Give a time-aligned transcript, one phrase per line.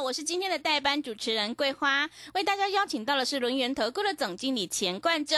[0.00, 5.36] 我是今天的代班主持人桂花，为大家邀请到的是轮源投顾的总经理钱冠洲，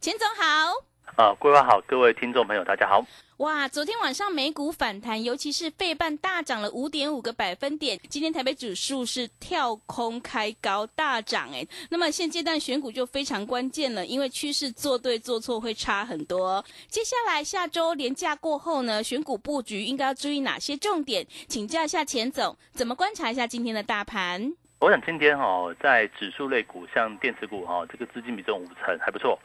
[0.00, 0.72] 钱总好。
[1.16, 3.04] 啊，桂花好，各位听众朋友大家好。
[3.40, 7.98] 哇，昨天晚上美股反弹，尤其是费半大涨了五点五个百分点。
[8.06, 16.62] 今天台北指数是跳空开高大涨，哎，那么现阶段选股就非常关键了，因为趋势做对做错会差很多。
[16.88, 21.26] 接下来下周连假过后呢，选股布局应该要注意哪些重点？
[21.48, 24.52] 请教一下钱总，怎么观察一下今天的大盘？
[24.80, 29.38] 我想今天哈，在指数类股，像电子股哈，这个资金比重五成还不错。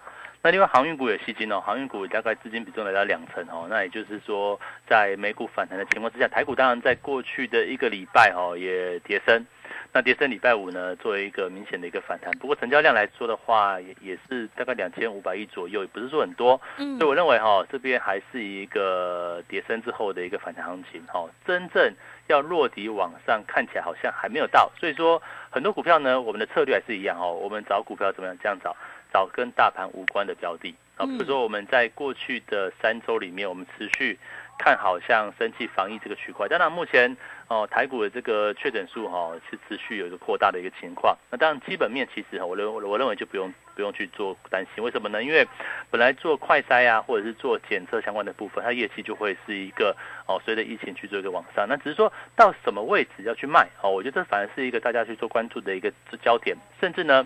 [0.46, 9.44] 那另外航运股也吸金哦，航运股大概资金比重来到两成哦，那也就是说，在美股反弹的情况之下，台股当然在过去的一个礼拜哦也跌升，
[9.92, 21.92] 那跌升礼拜五呢，作为一个明显的一个反弹，不过成交量来说的话，也也是大概两千五百亿左右，也不是说很多，嗯，所以我认为哈，这边还是一个跌升之后的一个反弹行情哈，真正
[22.28, 28.78] 要落底往上看起来好像还没有到，所以说很多股票呢，我们的策略还是一样哦，我们找股票怎么样这样找。
[29.16, 34.20] 找跟大盘无关的标的啊，比如说我们在过去的三周里面，我们持续
[34.60, 36.50] 看好像生气防疫这个区块。
[36.50, 37.16] 当然，目前
[37.48, 41.18] 哦台股的这个确诊数哈是持续有一个扩大的一个情况。
[41.32, 44.84] 那当然基本面其实我认我认为就不用不用去做担心。
[44.84, 45.24] 为什么呢？
[45.24, 45.48] 因为
[45.90, 49.96] 本来做快筛啊，或者是做检测相关的部分，它业绩就会是一个
[50.28, 51.66] 哦随着疫情去做一个往上。
[51.70, 55.90] 那只是说到什么位置要去卖哦，我觉得这反而是一个大家去做关注的一个
[56.22, 57.26] 焦点，甚至呢。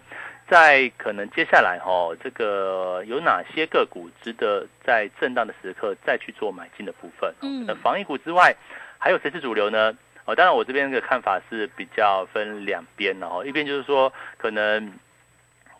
[0.50, 7.32] 在可能接下来哈，这个有哪些个股值得在震荡的时刻再去做买进的部分？
[7.42, 8.56] 嗯，那防疫股之外，
[8.98, 9.96] 还有谁是主流呢？
[10.26, 14.92] 哦，当然我这边的看法是比较分两边哦，一边就是说可能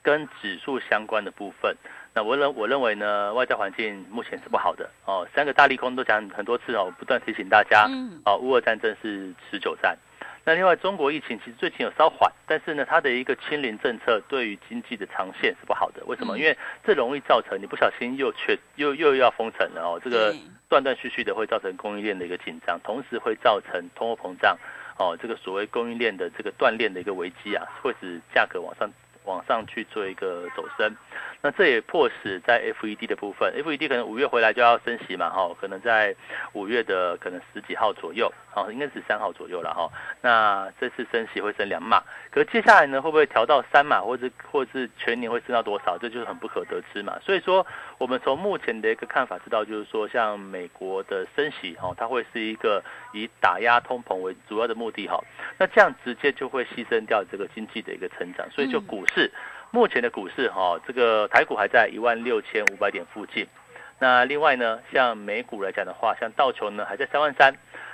[0.02, 1.76] 跟指数相关的部分，
[2.14, 9.98] 那我认我认为呢，外在环境目前是不好的哦，三个大利空都讲很多次哦，不断提醒大家，嗯，哦，乌俄战争是持久战。
[10.46, 16.04] 那另外，中国疫情其实最近有稍缓，但是呢，它的一个清零政策对于经济的长线是不好的。
[16.06, 16.38] 为什么？
[16.40, 20.36] 因为这容易造成你不小心又缺又又要封城了哦，这个
[20.68, 24.58] 断断续续的会造成供应链的一个紧张，同时会造成通货膨胀
[24.98, 28.90] 哦，这个所谓供应链的这个断裂的一个危机啊，会使价格往上
[29.26, 30.96] 往上去做一个走升。
[31.42, 36.14] 那这也迫使在 FED 的部分，FED 可能五月回来就要升息嘛，哈，可能在
[36.54, 39.90] 五月的可能十几号左右，好，应该是三号左右了，哈。
[40.22, 47.18] 那这次升息会升两码，可接下来呢，会不会调到三码，或者或是全年会升到多少，这就是很不可得知嘛。
[47.22, 47.66] 所以说，
[47.98, 52.84] 我们从目前的一个看法知道，就是说，像美国的升息，哈，它会是一个
[53.14, 55.20] 以打压通膨为主要的目的，哈。
[55.58, 59.32] 那这样直接就会牺牲掉这个经济的一个成长，所以就股市。
[59.72, 63.48] 目前的股市哈，这个台股还在一万六千五百点附近。
[64.00, 67.54] 那另外呢，像美股来讲的话，像道琼呢还在三万三，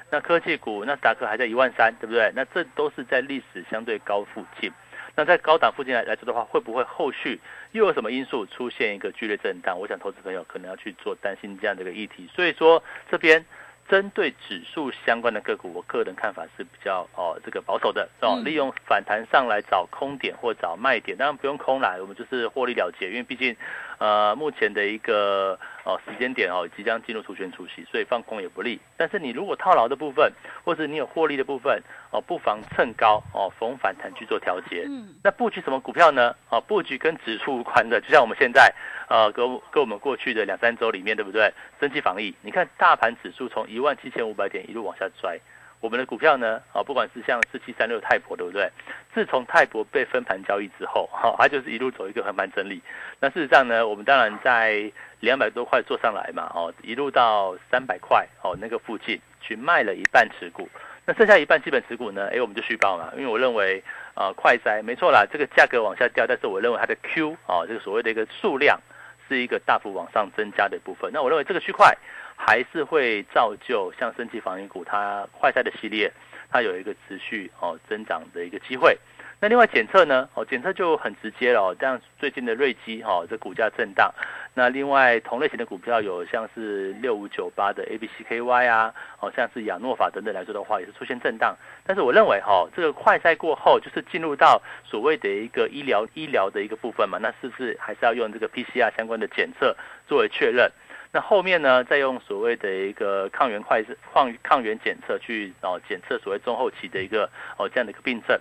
[0.09, 2.31] 那科技股那达克还在一万三，对不对？
[2.35, 4.71] 那这都是在历史相对高附近。
[5.16, 7.39] 那在高档附近来来说的话，会不会后续
[7.71, 9.79] 又有什么因素出现一个剧烈震荡？
[9.79, 12.29] 我想投资朋友可能要去做担心这样的一个议题。
[12.33, 13.45] 所以说这边。
[13.88, 23.56] 针对指数相关的个股，我个人看法是比较哦这个保守的哦，利用反弹上来找空点或找卖点，当然不用空来，我们就是获利了结，因为毕竟
[24.00, 28.79] 呃目前的一个哦时间点哦即将进入除权除息，所以放空也不利。
[28.97, 30.31] 但是你如果套牢的部分，
[30.63, 31.79] 或者你有获利的部分
[32.09, 34.85] 哦，不妨趁高哦逢反弹去做调节。
[34.88, 36.35] 嗯，那布局什么股票呢？
[36.50, 38.74] 哦，布局跟指数无关的，就像我们现在。
[39.07, 41.53] 呃，跟跟我们过去的两三周里面，对不对？
[41.79, 45.38] 升级防疫，你看大盘指数从一一万七千五百点一路往下拽，
[45.81, 48.72] 我们的股票呢，啊，不管是像四七三六泰博，对不对？
[49.13, 52.81] 自从泰博被分盘交易之后，哈，它就是一路走一个横盘整理。
[53.19, 54.89] 那事实上呢，我们当然在
[55.19, 60.69] 两百多块做上来嘛，哦，一路到三百块，哦，那个附近去卖了一半持股，
[61.06, 63.83] 那剩下一半基本持股呢，哎，我们就续报嘛，因为我认为，
[64.13, 68.80] 啊，快筛没错啦，这个价格往下掉，但是我认为它的 Q 啊，这个所谓的一个数量。
[69.27, 71.12] 是一个大幅往上增加的部分。
[71.13, 71.95] 那我认为这个区块
[72.36, 76.12] 还是会造就像升级防御股，它快赛的系列，
[76.50, 78.98] 它有一个持续哦增长的一个机会。
[79.41, 80.27] 那另外检测呢？
[80.33, 81.61] 哦，检测就很直接了。
[81.61, 84.11] 哦，像最近的瑞基哈，这股价震荡。
[84.53, 91.55] 那另外同类型的股票有像是六五九八的 A B C K Y 啊，哦，像是亚诺法等等来说的话，也是出现震荡。
[91.85, 99.75] 但是我认为哈，这个快筛过后，就是进入到所谓的一个医疗医疗的一个部分嘛，那是不是还是要用这个 P C R 相关的检测
[100.07, 100.71] 作为确认？
[101.11, 103.83] 那后面呢，再用所谓的一个抗原快
[104.13, 108.39] 抗抗原检测去哦检测所谓中后期的一个哦这样的一个病症。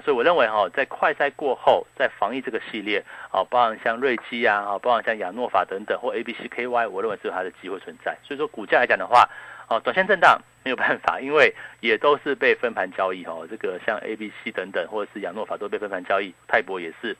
[0.00, 8.16] 所以我认为哈，在快筛过后，在防疫这个系列啊，包含像瑞基啊，啊，包含像亚诺法等等或 A B C K Y，我认为是有它的机会存在。
[8.22, 9.28] 所以说股价来讲的话，
[9.68, 13.46] 哦，短线震荡没有办法，因为也都是被分盘交易哦。
[13.50, 17.16] 这个像 A B C 等等或者是亚诺法都被分盘交易，泰博也是。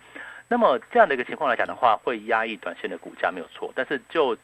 [0.49, 4.37] 那么这样的一个情况来讲的话，会压抑短线的股价没有错，但是就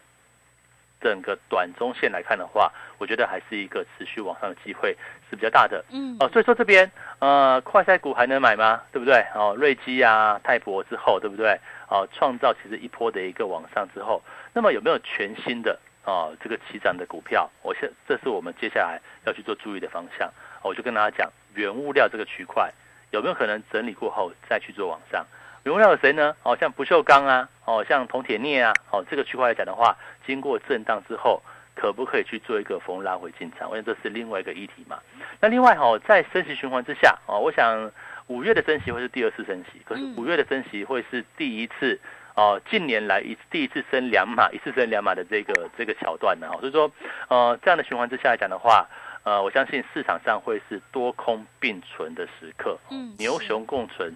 [1.03, 4.97] 整个短中线来看的话，我觉得还是一个持续往上的机会
[5.29, 5.85] 是比较大的。
[5.91, 8.81] 嗯，哦，所以说这边呃，快赛股还能买吗？
[8.93, 9.25] 对不对？
[9.35, 11.59] 哦，瑞基啊、泰博之后，对不对？
[11.89, 14.23] 哦，创造其实一波的一个往上之后，
[14.53, 17.51] 那么有没有全新的哦这个起涨的股票？
[17.63, 20.31] 我现这是我们接下来要去做注意的方向。
[20.63, 22.73] 我就跟大家讲，原物料这个区块
[23.11, 25.27] 有没有可能整理过后再去做往上？
[25.65, 26.35] 原物料有谁呢？
[26.43, 31.41] 哦，像不锈钢啊，哦，像铜铁镍啊，哦，这个区块来讲的话，经过震荡之后，
[31.77, 33.69] 可不可以去做一个逢拉回进场？
[33.71, 34.99] 因为这是另外一个议题嘛。
[35.41, 37.91] 那另外哈，在升息循环之下，哦，我想
[38.27, 42.01] 五月的升息会是第二次升息，可是五月的升息会是第一次
[42.35, 46.49] 哦，近年来一第一次升两码，一次升两码的这个这个桥段呢。
[46.59, 46.91] 所以说，
[47.29, 48.85] 呃，这样的循环之下来讲的话，
[49.23, 54.13] 呃，我相信市场上会是多空并存的时刻，嗯，牛熊共存。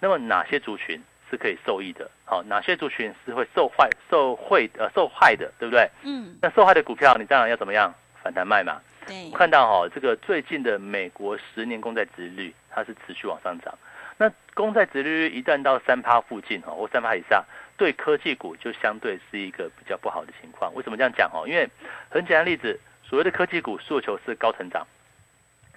[0.00, 1.00] 那么哪些族群
[1.30, 2.10] 是可以受益的？
[2.24, 5.88] 好，哪些族群是会受坏、受惠呃受害的，对不对？
[6.02, 6.36] 嗯。
[6.40, 8.80] 那受害的股票，你当然要怎么样反弹卖嘛？
[9.06, 9.30] 对。
[9.32, 13.72] 看到哈，这个最近的美国十年公债殖率它是持续往上涨。
[14.16, 17.44] 那公债殖率一旦到三趴附近哈，或三趴以上，
[17.76, 20.74] 对科技股就相对是一个比较不好的情况。
[20.74, 21.46] 为什么这样讲哦？
[21.46, 21.68] 因为
[22.08, 24.86] 很简单例子，所谓的科技股诉求是高成长。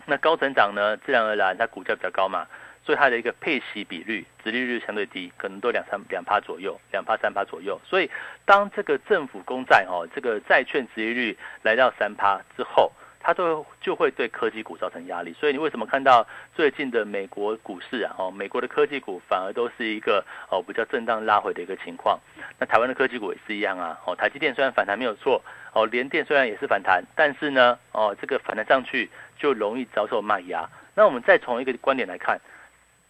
[0.06, 2.46] 那高成长呢，自然而然它股价比较高嘛。
[2.86, 7.80] 所以它的一个配息比率、殖利率相对低，可能都两三两趴左右，两趴三趴左右。
[7.86, 8.12] 所以
[8.46, 12.92] 当这个政府公债哦，这个债券殖利率来到三趴之后，
[13.22, 15.32] 它都就会对科技股造成压力。
[15.32, 18.14] 所以你为什么看到最近的美国股市啊？
[18.18, 22.20] 哦，美国的科技股反而都是一个哦比较震荡拉回的一个情况。
[22.60, 23.98] 那台湾的科技股也是一样啊。
[24.06, 25.42] 哦，台积电虽然反弹没有错，
[25.72, 30.70] 哦，联电虽然也是反弹，但是呢，哦，这个反弹上去就容易遭受卖压。
[30.96, 32.38] 那我们再从一个观点来看。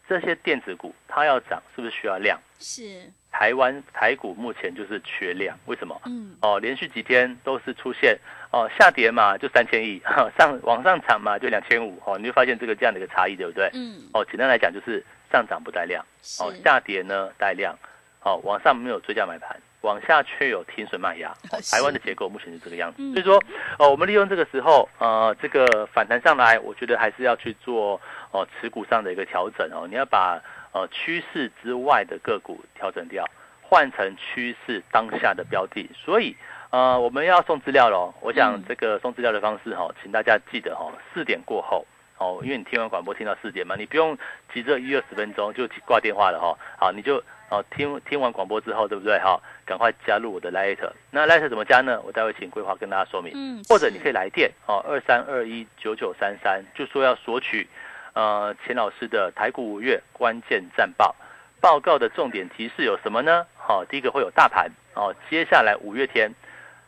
[0.08, 2.40] 这些电子股它要涨，是不是需要量？
[2.60, 3.12] 是。
[3.32, 6.00] 台湾台股目前就是缺量，为什么？
[6.06, 6.36] 嗯。
[6.42, 8.18] 哦，连续几天都是出现
[8.52, 10.00] 哦下跌嘛，就三千亿，
[10.38, 13.70] 上往上涨嘛就两千五，哦，你就发现这个这样的一个差异，对不对？
[13.74, 14.04] 嗯。
[14.14, 16.06] 哦，简单来讲就是上涨不带量，
[16.40, 17.76] 哦，下跌呢带量，
[18.22, 19.60] 哦，往上没有追加买盘。
[19.84, 21.34] 往下却有停损卖压，
[21.72, 23.42] 台湾的结构目前是这个样子，所以说，
[23.78, 28.00] 呃，我们利用这个时候，呃，这个反弹上来，我觉得还是要去做，
[28.32, 30.42] 哦，持股上的一个调整哦，你要把
[30.72, 33.26] 呃趋势之外的个股调整掉，
[33.62, 36.36] 换成趋势当下的标的，所以，
[36.70, 41.86] 呃，我们要送资料喽，我想这个送资料的方式哈，请大家记得哈，四点过后。
[42.20, 44.18] 哦，因为你听完广播听到四点嘛，你不用
[44.54, 46.56] 急着一二十分钟就挂电话了哈。
[46.80, 49.42] 好，你就哦听听完广播之后，对不对哈？
[49.66, 50.78] 赶快加入我的 Light。
[51.12, 52.02] 那 Light 怎么加呢？
[52.02, 53.32] 我待会请规划跟大家说明。
[53.36, 53.64] 嗯。
[53.68, 57.68] 或者你可以来电哦，二三二一九九三三，就说要索取
[58.14, 61.16] 呃钱老师的台股五月关键战报
[61.62, 63.46] 报告的重点提示有什么呢？
[63.58, 66.34] 好，第一个会有大盘哦，接下来五月天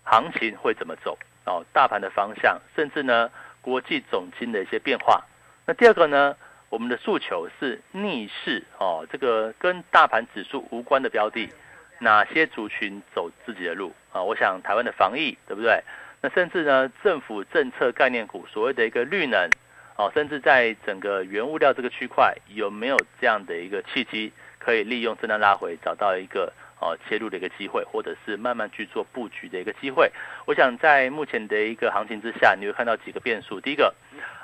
[0.04, 1.66] 行情会怎么走哦？
[1.74, 3.30] 大盘的方向，甚至呢？
[3.62, 5.24] 国际总金的一些变化，
[5.66, 6.36] 那第二个呢？
[6.70, 11.50] 我们的诉求是逆势哦，这个跟大盘指数无关的标的，
[12.00, 14.22] 哪些族群走自己的路啊？
[14.22, 15.82] 我想台湾的防疫对不对？
[16.22, 19.50] 那甚至呢，政府政策概念股，所谓的一个绿能
[19.98, 26.52] 哦，甚至在整个原物料这个区块，有没有这样的一个契机，可以利用震荡拉回，找到一个？
[26.78, 30.12] 哦，切入的一个机会，或者是慢慢去做布局的一个机会。
[30.46, 33.62] 我想在目前的一个行情之下，你会看到几个变数。
[33.62, 33.96] 第一个，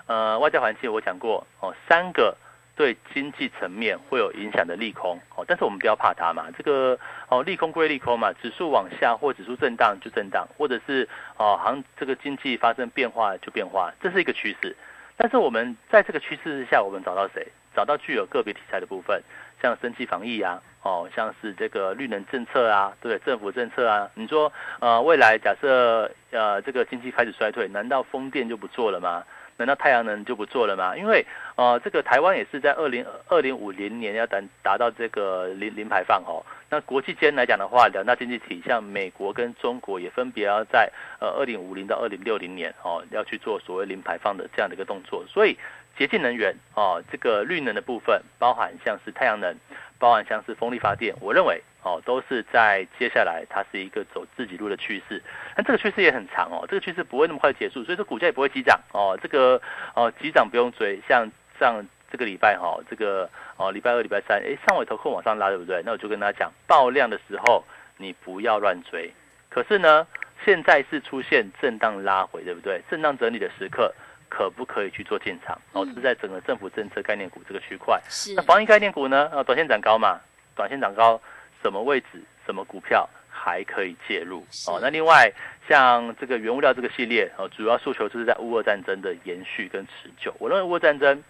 [0.07, 2.35] 呃，外在环境我讲过哦，三个
[2.75, 6.47] 对经济层面会有影响的利空哦，但是我们不要怕它嘛。
[6.57, 6.97] 这个
[7.29, 14.75] 哦，利空归利空嘛，指数往下或指数震荡就震荡，或者是哦行这个经济发生变化就变化，这是一个趋势。
[15.17, 17.47] 但是我们在这个趋势之下，我们找到谁？
[17.75, 19.21] 找到具有个别题材的部分，
[19.61, 20.61] 像生气防疫啊。
[20.83, 29.23] 哦，像是这个绿能政策啊，对政府政策啊，你说呃，未来假设呃这个经济开始衰退，难道风电就不做了吗？
[29.61, 30.97] 难道太阳能就不做了吗？
[30.97, 31.23] 因为
[31.55, 36.41] 呃，这个台湾也是在二零二零五零年要达达到这个零零排放哦。
[36.69, 45.23] 那国际间来讲的话，两大经济体像美国跟中国也分别要在呃二零五零到二零六零年哦，要去做所谓零排放的这样的一个动作。
[45.27, 45.55] 所以
[45.97, 49.55] 洁净能源哦，这个绿能的部分，包含像是太阳能，
[50.01, 55.23] 包含像是风力发电，我认为哦，都是在接下来它是一个走自己路的趋势。
[55.55, 59.17] 那这个趋势也很长哦，这个趋势不会那么快结束，所以说股价也不会急涨哦。
[59.21, 59.61] 这个
[59.93, 61.85] 哦急涨不用追，像上。
[62.13, 65.81] 这个礼拜哈，这个哦，礼拜二、礼拜三，哎，上尾头控往上拉，对不对？
[65.85, 67.63] 那我就跟大家讲，爆量的时候
[67.95, 69.09] 你不要乱追。
[69.47, 70.05] 可是呢，
[70.43, 72.81] 现在是出现震荡拉回，对不对？
[72.89, 73.95] 震荡整理的时刻，
[74.31, 75.59] 可不可以去做进场？
[75.73, 78.01] 哦，是在整个政府政策概念股这个区块。
[78.09, 78.33] 是。
[78.33, 79.29] 那防疫概念股呢？
[79.33, 80.19] 呃，短线涨高嘛，
[80.55, 81.21] 短线涨高，
[81.61, 84.39] 什么位置、什么股票还可以介入？
[84.67, 85.29] 哦，那另外
[85.67, 90.33] 像这个原物料这个系列，哦，主要诉求就是在乌俄战争的延续跟持久。
[90.39, 91.21] 我认为乌俄战争。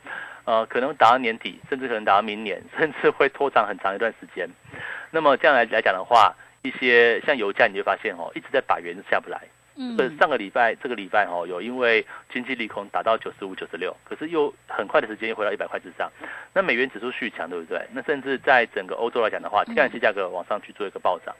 [0.44, 4.50] 呃，可能打到年底，甚至可能打到明年， 甚至会拖长很长一段时间。
[5.12, 9.40] 那么这样来来讲的话，一些像油价，你就发现哦，一直在百元下不来。
[9.98, 10.18] 嗯。
[10.18, 16.12] 上个礼拜，这个礼拜哦，有因为经济利空打到九十五、九十六，可是又很快的时间又回到一百块之上。
[16.54, 17.82] 那美元指数续强，对不对？
[17.94, 21.36] 那甚至在整个欧洲来讲的话，天然气价格往上去做一个暴涨。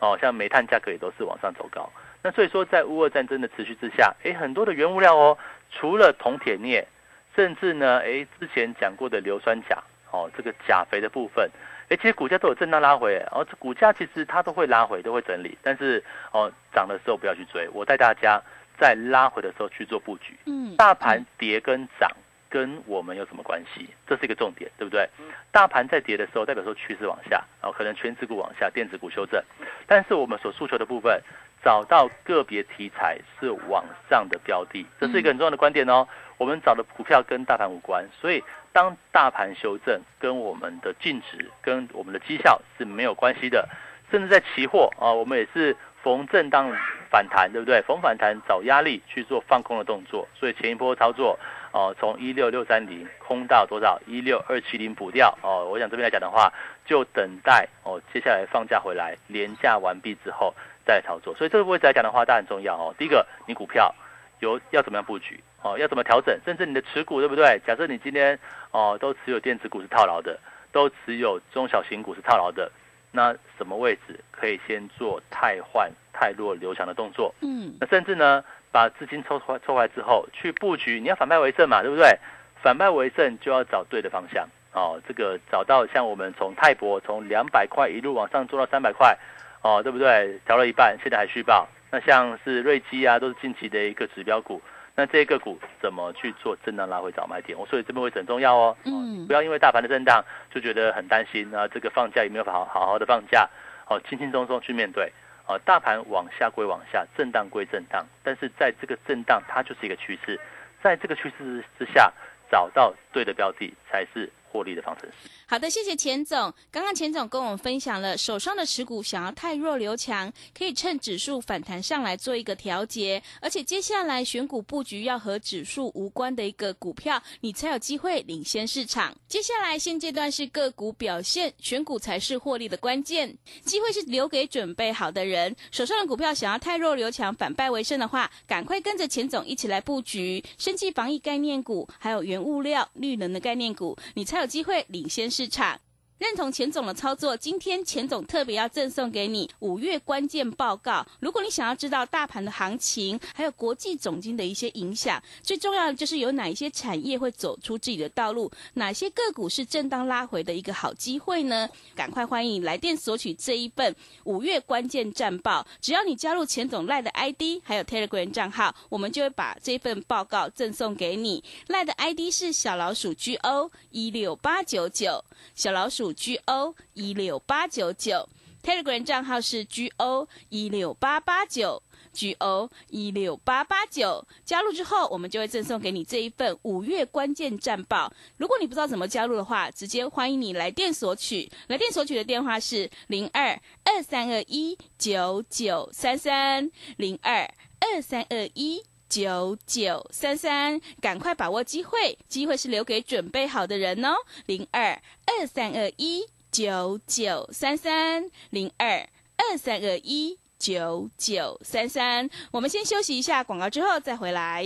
[0.00, 1.90] 哦，像煤炭价格也都是往上走高。
[2.22, 5.38] 那所以说，在乌俄战争的持续之下，哎，很多的原物料哦，
[5.70, 6.86] 除了铜、铁、镍。
[7.34, 9.76] 甚至呢，哎，之前讲过的硫酸钾，
[10.10, 11.50] 哦，这个钾肥的部分，
[11.88, 16.02] 哎，其实股价都有震荡拉回，哦，这股价其实它都会拉回，都会整理，但是
[16.32, 18.42] 哦，涨的时候不要去追，我带大家
[18.78, 20.36] 在拉回的时候去做布局。
[20.46, 22.10] 嗯，大盘跌跟涨
[22.48, 23.88] 跟我们有什么关系？
[24.06, 25.08] 这是一个重点，对不对？
[25.52, 29.42] 大盘在跌的时候，代表说趋势往下，哦，可能全指股往下，电子股修正，
[29.86, 31.22] 但是我们所诉求的部分，
[31.62, 36.06] 找到个别题材是往上的标的，这是一个很重要的观点哦。
[36.36, 38.44] 我们找的股票跟大盘无关，所以
[38.76, 43.66] 当大盘修正，跟我们的净值、跟我们的绩效是没有关系的。
[44.10, 46.70] 甚至在期货啊，我们也是逢震荡
[47.10, 47.80] 反弹，对不对？
[47.86, 50.28] 逢反弹找压力去做放空的动作。
[50.34, 51.38] 所以前一波操作
[51.72, 53.98] 哦，从一六六三零空到多少？
[54.06, 55.64] 一六二七零补掉哦。
[55.64, 56.52] 我想这边来讲的话，
[56.84, 60.54] 就等待哦，接下来放假回来，连假完毕之后
[60.84, 61.34] 再操作。
[61.34, 62.94] 所以这个位置来讲的话，当然很重要哦。
[62.98, 63.94] 第一个，你股票
[64.40, 65.42] 有要怎么样布局？
[65.62, 66.38] 哦，要怎么调整？
[66.44, 67.60] 甚至你的持股对不对？
[67.66, 68.38] 假设你今天
[68.70, 70.38] 哦都持有电子股是套牢的，
[70.70, 72.70] 都持有中小型股是套牢的，
[73.10, 77.34] 那什么位置可以先做太换太弱留强的动作？
[77.40, 82.16] 嗯，那甚至呢，把资金抽出抽回来之后去布局，你要反败为胜嘛，对不对？
[82.62, 85.00] 反败为胜就要找对的方向哦。
[85.08, 89.16] 这个找到像我们从泰博从两百块一路往上做到三百块
[89.62, 90.38] 哦，对不对？
[90.46, 91.68] 调了一半，现在还续报。
[91.90, 94.60] 那像是瑞基啊，都是近期的一个指标股。
[94.96, 97.56] 那这个股怎么去做震荡拉回找买点？
[97.58, 98.76] 我所以这边会很重要哦。
[98.84, 103.46] 嗯，不要因为大盘的震荡就觉得很担心啊，这个放假有没有好好好的放假？
[103.88, 105.12] 哦，轻轻松松去面对。
[105.46, 110.40] 哦，大盘往下归往下，震荡归震荡，但是在这个震荡它就是一个趋势，
[110.82, 112.12] 在这个趋势之下
[112.50, 114.28] 找到对的标的才是。
[114.56, 115.28] 获利的方程式。
[115.46, 116.52] 好的，谢谢钱总。
[116.70, 129.14] 刚刚钱总跟我们分享了手上的持股想要太弱留强，可以趁指数反弹上来做一个调节，而且接下来选股布局要和指数无关的一个股票，你才有机会领先市场。
[129.28, 133.36] 接下来现阶段是个股表现，选股才是获利的关键。
[133.62, 135.54] 机会是留给准备好的人。
[135.70, 144.45] 手上的股票想要太弱留强，反败为胜的话，赶快跟着钱总一起来布局生计防疫概念股，还有原物料绿能的概念股，你才有。
[144.46, 145.80] 机会领先市场。
[146.18, 151.06] 认同钱总的操作，今天钱总特别要赠送给你五月关键报告。
[151.20, 161.68] 如果你想要知道大盘的行情，还有国际总经的一些影响，最重要的就是有哪一些产业会走出自己的道路，哪些个股是震荡拉回的一个好机会呢？
[161.94, 163.94] 赶快欢迎来电索取这一份
[164.24, 165.66] 五月关键战报。
[165.82, 171.44] 只要你加入钱总赖的 ID，还有 Telegram 账号，我们就会把这份报告赠送给你。
[171.66, 175.22] 赖的 ID 是小老鼠 GO 一六八九九，
[175.54, 176.05] 小老鼠。
[176.12, 178.28] G O 一六八九九
[178.62, 181.82] ，Telegram 账号是 G O 一六八八九
[182.12, 184.26] ，G O 一六八八九。
[184.44, 188.12] 加入之后，我们就会赠送给你这一份五月关键战报。
[188.36, 191.50] 如果你不知道怎么加入的话，直接欢迎你来电索取。
[191.68, 197.48] 来电索取的电话是零二二三二一九九三三零二
[197.80, 200.80] 二三二一九九三三。
[201.00, 204.14] 赶快把握机会，机会是留给准备好的人哦。
[204.46, 205.00] 零二。
[205.38, 214.64] 二三二一九九三三零二二三二一九九三三，我们先休息一下广告，之后再回来。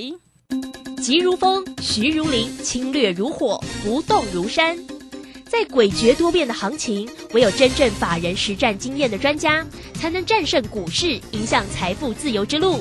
[1.02, 4.76] 急如风，徐如林，侵略如火，不动如山。
[5.46, 12.80] 在诡谲多变的行情，唯有真正法人实战经验的专家，才能战胜股市，迎向财富自由之路。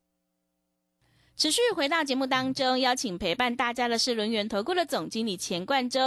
[1.41, 5.99] 持续回到节目当中，邀请陪伴大家的是轮源投顾的总经理钱冠洲。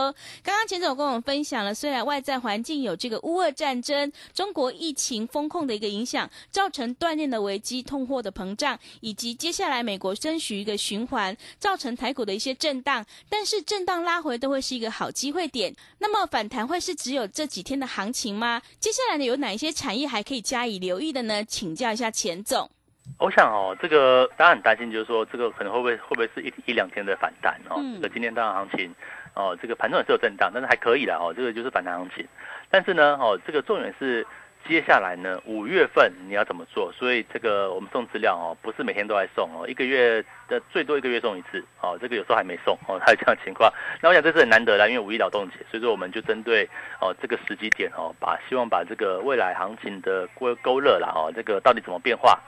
[0.44, 15.74] 刚刚钱总跟我们分享了，虽然外在环境有这个乌俄战争、中国疫情风控的一个影响，造成锻炼的危机、通货的膨胀，以及接下来美国升许一个循环，造成台股的一些震荡，但是震荡拉回都会是一个好机会点。
[15.98, 18.62] 那么反弹会是只有这几天的行情吗？
[18.78, 21.44] 接下来呢，有哪一些产业还可以加以留意的呢？
[21.44, 22.70] 请教一下钱总。
[23.18, 27.76] 我想哦，这个大家很担心，就是说这个可能会不会会不会是一一两天的反弹哦？
[27.94, 28.94] 这个今天当然行情
[29.34, 32.26] 哦，这个盘中也是有震荡，但是还可以了哦，这个就是反弹行情。
[32.70, 34.26] 但是呢，哦，这个重点是
[34.66, 36.90] 接下来呢，五月份你要怎么做？
[36.92, 43.72] 所以这个我们送资料哦，不是每天都在送哦，一个月的最多一个月送一次哦，这个有时候还没送哦， 还有这样情况。
[44.00, 46.68] 那我想这是很难得的，因为五一劳动节，所以说我们就针对
[47.00, 52.40] 哦这个时机点哦，把希望把这个未来行情的勾勾勒了哦，这个到底怎么变化？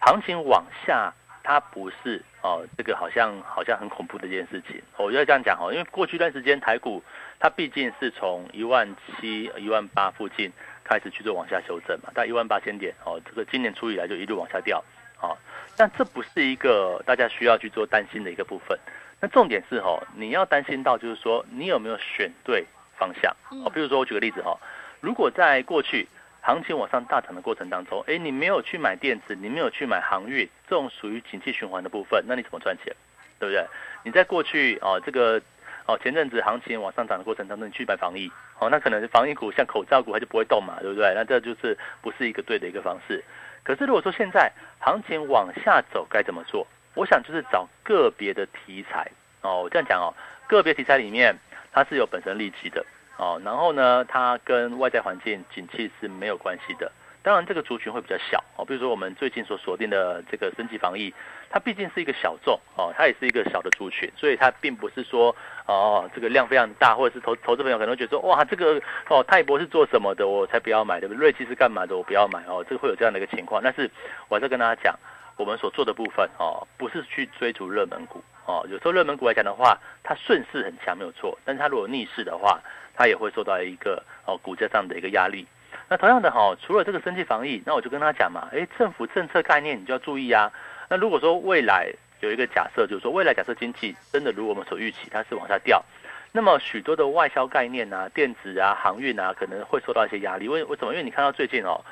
[0.00, 4.82] 行情往下，它不是哦，这个好像好像很恐怖的一件事情。
[4.96, 7.02] 我要这样讲哦，因为过去一段时间台股
[7.38, 10.52] 它毕竟是从一万七、一万八附近
[10.84, 14.82] 开始去做往下修正嘛，到一万八千点哦，这个今年初以来就一路往下掉
[15.20, 15.36] 哦。
[15.76, 18.78] 但这不是一个大家需要去做担心的一个部分。
[19.20, 22.66] 那重点是哦，你要担心到就是说你有没有选对
[22.98, 23.70] 方向哦。
[23.70, 24.58] 比如说我举个例子哈，
[25.00, 26.06] 如果在过去。
[26.46, 32.94] 行情往上大涨的过程当中，哎，你没有去买电子，你没有去买航运，这种属于景气循环的部分，那你怎么赚钱？
[33.38, 33.66] 对不对？
[34.02, 35.40] 你在过去哦，这个
[35.86, 41.14] 哦前阵子行情往上涨的过程当中，你去买防疫，哦，那可能防疫股像口罩股它就不会动嘛，对不对？
[41.14, 43.24] 那这就是不是一个对的一个方式。
[43.62, 46.66] 可是如果说现在行情往下走该怎么做？
[46.94, 50.12] 我想就是找个别的题材哦，我这样讲哦，
[50.46, 51.34] 个别题材里面
[51.72, 52.84] 它是有本身利基的。
[53.16, 56.90] 哦，然后呢，它跟外在环境景气是没有关系的。
[57.22, 58.64] 当然，这个族群会比较小哦。
[58.66, 61.10] 比如说，我们最近所锁定的这个升级防疫，
[61.48, 65.34] 它毕竟是一个小众哦，它也是一个小的族群，所以它并不是说
[65.66, 71.18] 哦，这个量非常大，或者是投投资朋友可能会觉得说，哇，这个哦，泰博是做什么的，我才不要买，对不对？
[71.18, 72.62] 瑞奇是干嘛的，我不要买哦。
[72.68, 73.62] 这个会有这样的一个情况。
[73.64, 73.90] 但是，
[74.28, 74.94] 我还是跟大家讲，
[75.38, 78.66] 我们所做的部分哦，不是去追逐热门股哦。
[78.68, 82.60] 有时候热门股来讲的话，它顺势很强没有错，但是它如果逆势的话，
[82.94, 85.46] 它也会受到一个哦股价上的一个压力。
[85.88, 90.50] 那同样的哈，除了这个经济防疫，那我就跟他讲嘛，哎，政府政策概念你就要注意啊。
[90.88, 95.84] 那如果说未来有一个假设，就是说未来假设经济真的如我们所预期，它是往下掉，
[96.32, 100.48] 那么许多的外销概念啊、电子啊、航运啊，可能会受到一些压力。
[100.48, 100.92] 为为什么？
[100.92, 101.84] 因为你看到最近哦，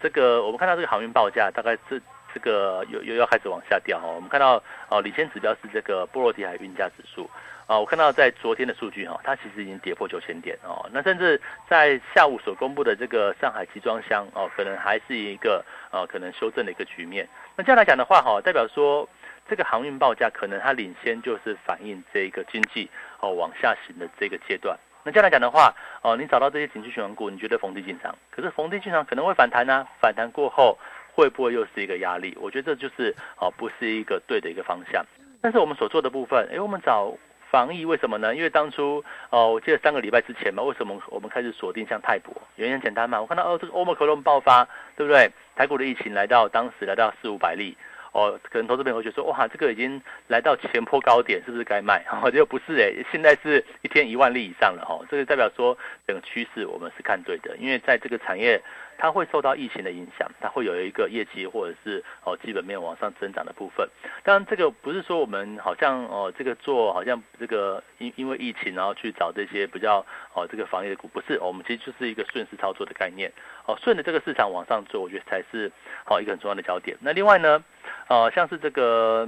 [0.00, 2.00] 这个我们看到这个航运报价大概是
[2.32, 4.14] 这个又又要开始往下掉哦。
[4.14, 7.28] 我们看到哦，领先指标是这个波罗的海运价指数。
[7.70, 10.90] 啊，我看到在昨天的数据哈，它其实已经跌破九千点哦。
[10.92, 17.28] 那甚至在下午所公布的这个上海集装箱哦，可能还是一个呃可能修正的一个局面。
[17.54, 19.08] 那这样来讲的话哈，代表说
[19.48, 24.76] 这个航运报价可能它领先就是反映这个经济哦往下行的这个阶段。
[25.04, 29.86] 那这样来讲的话哦，你找到这些景气循环股，你觉得逢低进场，可是逢低进场可能会反弹呢？
[30.00, 30.76] 反弹过后
[31.14, 32.36] 会不会又是一个压力？
[32.40, 35.06] 我觉得这就是哦不是一个对的一个方向。
[35.40, 37.16] 但是我们所做的部分，哎，我们找。
[37.50, 38.34] 防疫为什么呢？
[38.34, 42.32] 因为当初哦，我记得三个礼拜之前嘛，为什么我们开始锁定像泰博？
[42.56, 45.30] 原因很简单嘛，我看到哦，这个欧盟克隆爆发，对不对？
[45.56, 47.76] 台股的疫情来到当时来到四五百例，
[48.12, 52.04] 哦，可能投资朋友觉得说，哇，这个已经来到前坡高点，是不是该卖？
[52.22, 58.62] 哦，就不是哎，现在是一天一万例以上了哈，这个代表说整个趋势我们是看对的，因为在这个产业
[59.00, 63.88] 它会受到疫情的影响，它会有一个业绩或者是哦基本面往上增长的部分。
[64.22, 73.32] 当然，这个不是说我们好像哦这个做好像这个因因为疫情然后去找这些比较哦这个防疫的股，不是，我们其实就是一个顺势操作的概念。
[73.64, 75.72] 哦，顺着这个市场往上做，我觉得才是
[76.04, 76.94] 好一个很重要的焦点。
[77.00, 77.64] 那另外呢，
[78.08, 79.26] 呃，像是这个。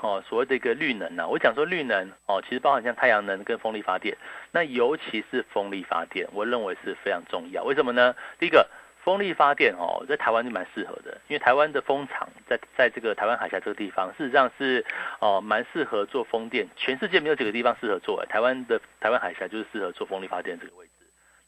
[0.00, 4.16] 哦，所谓的一个绿能呢，我讲说绿能哦，其实包含像太阳能跟风力发电，
[4.52, 7.64] 那尤其是风力发电，我认为是非常重要。
[7.64, 8.14] 为什么呢？
[8.38, 8.64] 第一个，
[9.08, 14.84] 风力发电哦，在台湾就蛮适合的，因为台湾的风场在在这个台湾海峡这个地方，事实上是
[15.18, 20.92] 哦蛮适合做风电，全世界没有几个地方适合做，台湾的台湾海峡就是适合做风力发电这个位置。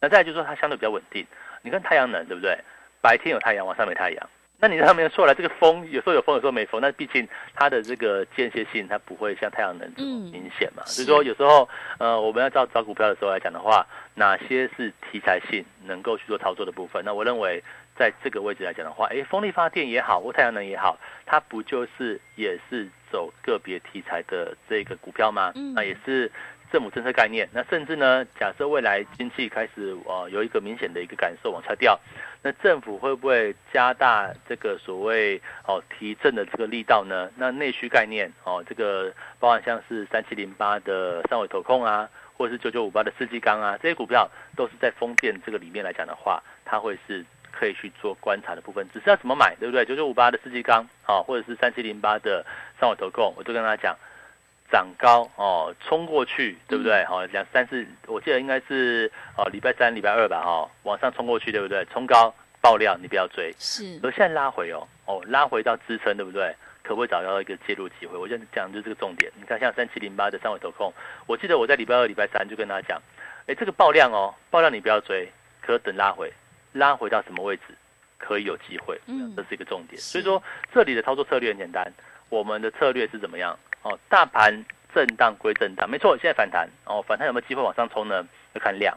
[0.00, 1.26] 那再就是说它相对比较稳定，
[1.60, 2.58] 你看太阳能对不对？
[3.02, 4.30] 白天有太阳，晚上没太阳。
[4.60, 6.80] 那你上面说来，这个风有时候有风，有时候没风。
[6.82, 10.82] 那毕竟它的这个间歇性，它不会像太阳能这么明显嘛。
[10.84, 11.66] 所以说有时候，
[11.98, 17.02] 呃，我们要找找股票的时候来讲的话，哪些是题材性能够去做操作的部分？
[17.04, 17.64] 那我认为
[18.00, 25.52] 在这个位置来讲的话，哎，风力发电也好，或太阳能也好，它不就是也是走个别题材的这个股票吗？
[25.74, 26.32] 那也是。
[26.72, 28.24] 政府政策概念，那甚至呢？
[28.38, 31.98] 假设未来经济开始呃有一个明显的一个感受往下掉，
[32.42, 37.28] 那政府会不会加大这个所谓哦提振的这个力道呢？
[37.34, 48.86] 那内需概念哦，这个包含像是三七零八的三维投控啊，或者是九九五八的世纪钢啊，这些股票都是在风电这个里面来讲的话，它会是可以去做观察的部分。
[48.92, 49.84] 只是要怎么买，对不对？
[49.84, 52.44] 九九五八的四季钢啊，或者是三七零八的
[52.78, 53.96] 三尾投控，我都跟大家讲。
[54.72, 57.04] 涨高哦，冲过去，对不对？
[57.06, 61.84] 好，两三次，我记得应该是哦，礼拜三、礼拜二吧，哈，往上冲过去，对不对？
[61.86, 63.52] 冲高爆量，你不要追。
[63.58, 63.98] 是。
[64.00, 66.54] 而现在拉回哦，哦，拉回到支撑，对不对？
[66.84, 68.16] 可不可以找到一个介入机会？
[68.16, 69.28] 我现在讲就是这个重点。
[69.34, 70.92] 你看，像三七零八的三尾投控，
[71.26, 73.02] 我记得我在礼拜二、礼拜三就跟大家讲，
[73.48, 75.28] 哎，这个爆量哦，爆量你不要追，
[75.60, 76.32] 可等拉回，
[76.72, 77.62] 拉回到什么位置
[78.18, 79.00] 可以有机会？
[79.06, 80.00] 嗯，这是一个重点。
[80.00, 81.92] 所以说，这里的操作策略很简单，
[82.28, 83.58] 我们的策略是怎么样？
[83.82, 84.52] 哦，大盘
[84.94, 88.26] 震荡归震荡，没错，现在反弹哦，反弹有没有机会往上冲呢？
[88.52, 88.96] 要看量。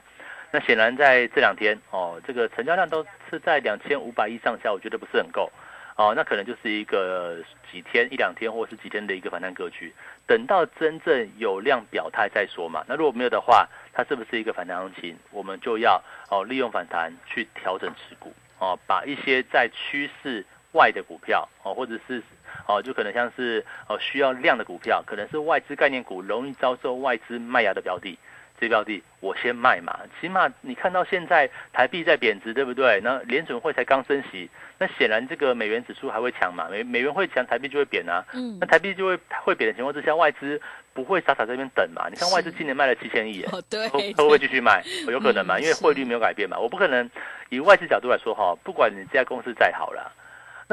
[0.51, 5.51] 那显然在这两天哦，这个成交量都是在两千五百亿上下，我觉得不是很够
[5.95, 7.37] 哦，那可能就是一个
[7.71, 9.93] 几天一两天或是几天的一个反弹格局。
[10.25, 12.83] 等到真正有量表态再说嘛。
[12.87, 15.15] 那如果没有的话，它是不是一个反弹行情？
[15.31, 22.21] 我们就要哦利用反弹去调整持股哦，把一些在趋势外的股票哦，或者是。
[22.65, 28.17] 哦，就可能像是哦需要量的股票，可能是外资概念股，容易遭受外资卖压的标的，
[28.59, 29.99] 这标的我先卖嘛。
[30.19, 32.99] 起码你看到现在台币在贬值，对不对？
[33.03, 36.67] 那联准会才刚升息，那显然这个美元指数还会强嘛？
[36.69, 38.23] 美美元会强，台币就会贬啊。
[38.33, 40.61] 嗯，那台币就会会贬的情况之下，外资
[40.93, 42.07] 不会傻傻在那边等嘛？
[42.09, 44.83] 你看外资今年卖了七千亿，哦对，会不会继续卖？
[45.07, 45.59] 有可能嘛？
[45.59, 46.57] 因为汇率没有改变嘛。
[46.57, 47.09] 我不可能
[47.49, 50.11] 以外资角度来说哈，不管你这家公司再好了。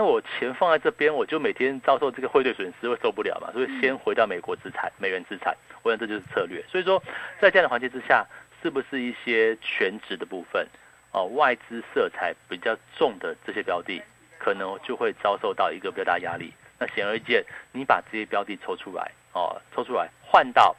[0.01, 3.53] 那我钱放在这边，我就每天遭受这个汇兑损失，会受不了嘛？
[3.53, 6.65] 所以先回到美国资产、美元资产，我想这就是策略。
[6.71, 6.99] 所以说，
[7.39, 8.27] 在这样的环境之下，
[8.63, 10.67] 是不是一些全值的部分，
[11.13, 14.01] 哦，外资色彩比较重的这些标的，
[14.39, 16.51] 可能就会遭受到一个比较大压力。
[16.79, 20.75] 那显而易见，你把这些标的抽出来，哦，抽出来换到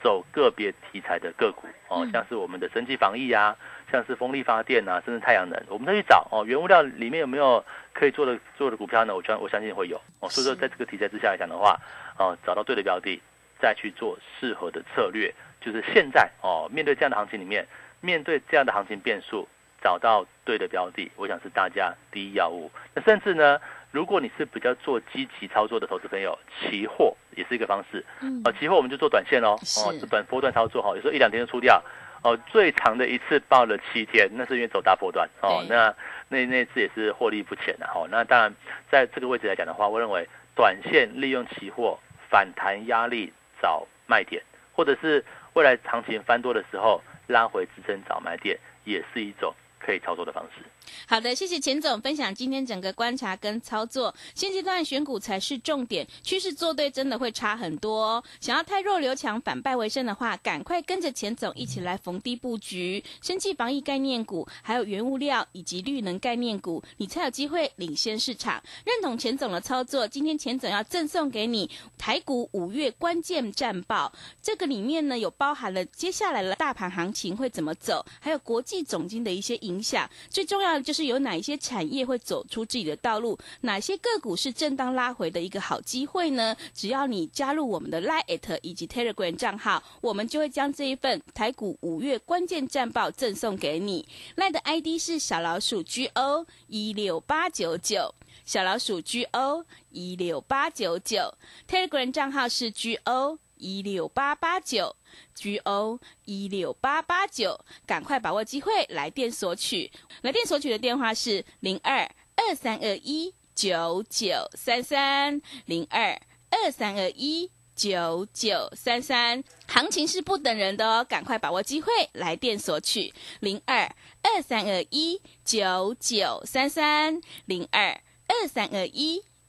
[0.00, 3.56] 走个别题材的个股，哦，像是我们的生技防疫啊。
[3.90, 9.14] 像是风力发电啊，甚至太阳能，我们再去找哦，原物料里面有没有可以做的做的股票呢？
[9.14, 10.28] 我相我相信会有哦。
[10.28, 11.78] 所以说，在这个题材之下来讲的话，
[12.18, 13.20] 哦，找到对的标的，
[13.60, 17.66] 再去做适合的策略，就是现在哦，面对这样的行情里面，
[18.00, 19.48] 面对这样的行情变数，
[19.82, 22.70] 找到对的标的，我想是大家第一要务。
[22.94, 28.04] 那甚至呢，如果你是比较做积极操作的投资朋友，期货也是一个方式。
[28.20, 28.40] 嗯。
[28.44, 31.82] 啊，期货我们就做短线哦，哦，是短波段操作哈，有时候一两天就出掉。
[32.22, 35.64] 哦，最长的一次报了七天，那是因为走大波段哦。
[35.68, 35.94] 那
[36.28, 38.06] 那那次也是获利不浅的哈。
[38.10, 38.54] 那当然，
[38.90, 50.62] 在这个位置来讲的话，我认为短线利用期货反弹压力找卖点，或者是未来行情翻多的时候拉回支撑找买点，也是一种可以操作的方式。
[51.06, 54.14] 好的，谢谢钱总分享今天整个观察跟操作。
[54.34, 58.24] 现阶段选股才是重点，趋势做对真的会差很多哦。
[58.40, 68.62] 想要太弱留强，反败为胜的话，赶快跟着钱总一起来逢低布局，生计防疫概念股，还有原物料以及绿能概念股，你才有机会领先市场。
[68.84, 80.79] 认同钱总的操作，今天钱总要赠送给你台股五月关键战报，这个里面呢有包含了接下来的大盘行情会怎么走，还有国际总经的一些影响，最重要。
[80.82, 86.56] 就是有哪一些产业会走出自己的道路，哪些个股是正当拉回的一个好机会呢？
[86.74, 94.06] 只要你加入我们的 Line 以及 Telegram 账号，我们就会将这一份台股五月关键战报赠送给你。
[94.36, 98.14] Line 的 ID 是小老鼠 GO 一六八九九，
[98.44, 101.34] 小老鼠 GO 一六八九九
[101.68, 103.38] ，Telegram 账号是 GO。
[103.60, 104.96] 一六八八九
[105.34, 109.92] ，G O 一六八八九，赶快把握机会，来电索取。
[110.22, 116.18] 来电索取的电话是零二二三二一九九三三零二
[116.50, 119.44] 二三二一九九三三。
[119.68, 123.84] 行情是不等人的哦，赶快把握机会，来电索取零二
[124.22, 129.22] 二三二一九九三三零二二三二一。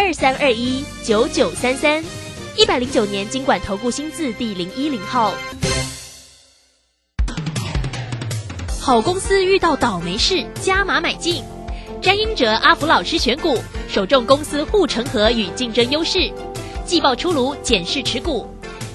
[0.00, 2.04] 二三二一九九三三，
[2.56, 5.34] 一百零九年经管投顾新字第零一零号。
[8.80, 11.42] 好公司遇到倒霉事，加码买进。
[12.00, 13.58] 詹英哲阿福老师选股，
[13.88, 16.32] 首重公司护城河与竞争优势。
[16.86, 18.46] 季报出炉，检视持股。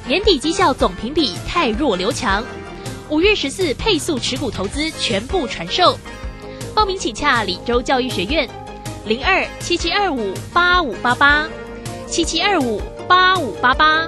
[0.08, 2.42] 年底绩效总评比太弱留强。
[3.10, 6.00] 五月十四配速持股投资全部传授。
[6.74, 8.50] 报名请洽李州教育学院。
[9.06, 11.46] 零二七七二五八五八八，
[12.08, 14.08] 七七二五八五八八。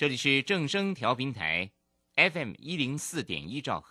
[0.00, 1.72] 这里是正声调频台
[2.16, 3.88] FM 一零四点一兆赫。